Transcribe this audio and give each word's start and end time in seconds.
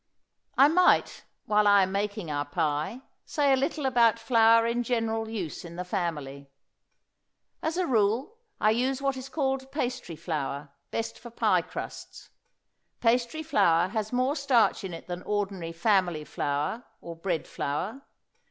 I 0.57 0.67
might, 0.67 1.25
while 1.45 1.67
I 1.67 1.83
am 1.83 1.91
making 1.91 2.31
our 2.31 2.45
pie, 2.45 3.01
say 3.23 3.53
a 3.53 3.55
little 3.55 3.85
about 3.85 4.17
flour 4.17 4.65
in 4.65 4.81
general 4.81 5.29
use 5.29 5.63
in 5.63 5.75
the 5.75 5.85
family. 5.85 6.49
As 7.61 7.77
a 7.77 7.85
rule 7.85 8.39
I 8.59 8.71
use 8.71 8.99
what 8.99 9.15
is 9.15 9.29
called 9.29 9.71
pastry 9.71 10.15
flour, 10.15 10.69
best 10.89 11.19
for 11.19 11.29
pie 11.29 11.61
crusts. 11.61 12.31
Pastry 12.99 13.43
flour 13.43 13.89
has 13.89 14.11
more 14.11 14.35
starch 14.35 14.83
in 14.83 14.91
it 14.95 15.05
than 15.05 15.21
ordinary 15.21 15.71
family 15.71 16.23
flour, 16.23 16.83
or 16.99 17.15
bread 17.15 17.47
flour. 17.47 18.01